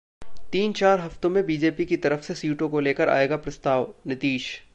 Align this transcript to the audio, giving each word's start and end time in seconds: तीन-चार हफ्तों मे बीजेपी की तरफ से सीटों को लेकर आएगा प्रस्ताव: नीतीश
तीन-चार 0.51 0.99
हफ्तों 0.99 1.29
मे 1.29 1.43
बीजेपी 1.43 1.85
की 1.85 1.97
तरफ 1.97 2.23
से 2.23 2.35
सीटों 2.35 2.69
को 2.69 2.79
लेकर 2.79 3.09
आएगा 3.09 3.37
प्रस्ताव: 3.37 3.93
नीतीश 4.07 4.61